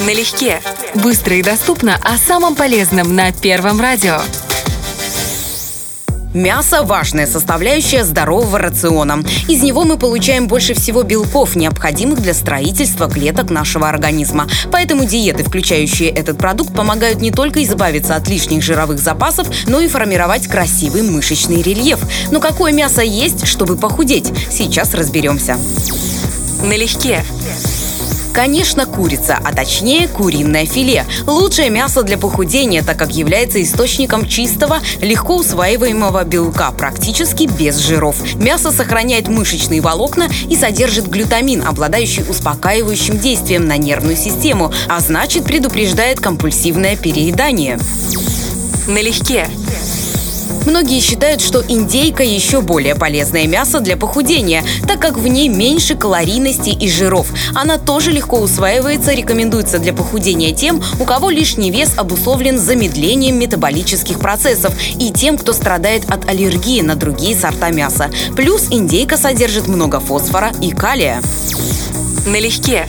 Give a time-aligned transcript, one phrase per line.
[0.00, 0.60] Налегке.
[0.94, 4.20] Быстро и доступно о самом полезном на Первом радио.
[6.34, 9.24] Мясо– важная составляющая здорового рациона.
[9.48, 14.46] Из него мы получаем больше всего белков, необходимых для строительства клеток нашего организма.
[14.70, 19.88] Поэтому диеты, включающие этот продукт, помогают не только избавиться от лишних жировых запасов, но и
[19.88, 22.00] формировать красивый мышечный рельеф.
[22.30, 24.30] Но какое мясо есть, чтобы похудеть?
[24.50, 25.56] Сейчас разберемся.
[26.62, 27.24] Налегке.
[28.36, 31.06] Конечно, курица, а точнее куриное филе.
[31.26, 38.16] Лучшее мясо для похудения, так как является источником чистого, легко усваиваемого белка, практически без жиров.
[38.34, 45.44] Мясо сохраняет мышечные волокна и содержит глютамин, обладающий успокаивающим действием на нервную систему, а значит
[45.44, 47.78] предупреждает компульсивное переедание.
[48.86, 49.48] Налегке.
[50.66, 55.94] Многие считают, что индейка еще более полезное мясо для похудения, так как в ней меньше
[55.94, 57.28] калорийности и жиров.
[57.54, 64.18] Она тоже легко усваивается, рекомендуется для похудения тем, у кого лишний вес обусловлен замедлением метаболических
[64.18, 68.10] процессов и тем, кто страдает от аллергии на другие сорта мяса.
[68.36, 71.22] Плюс индейка содержит много фосфора и калия.
[72.26, 72.86] Налегке.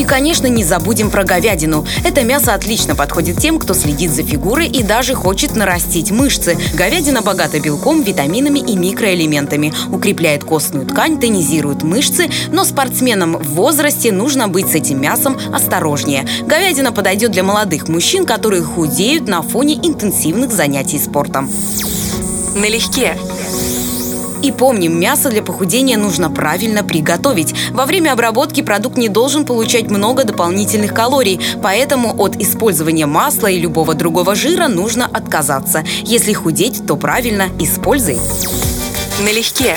[0.00, 1.84] И, конечно, не забудем про говядину.
[2.04, 6.56] Это мясо отлично подходит тем, кто следит за фигурой и даже хочет нарастить мышцы.
[6.72, 14.10] Говядина богата белком, витаминами и микроэлементами, укрепляет костную ткань, тонизирует мышцы, но спортсменам в возрасте
[14.10, 16.26] нужно быть с этим мясом осторожнее.
[16.46, 21.50] Говядина подойдет для молодых мужчин, которые худеют на фоне интенсивных занятий спортом.
[22.54, 23.18] Налегке.
[24.42, 27.54] И помним, мясо для похудения нужно правильно приготовить.
[27.70, 33.58] Во время обработки продукт не должен получать много дополнительных калорий, поэтому от использования масла и
[33.58, 35.84] любого другого жира нужно отказаться.
[36.02, 38.18] Если худеть, то правильно используй.
[39.22, 39.76] Налегке.